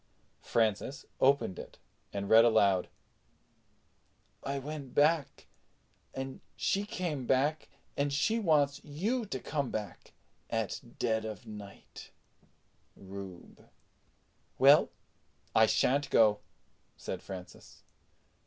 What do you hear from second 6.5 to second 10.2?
she came back and she wants you to come back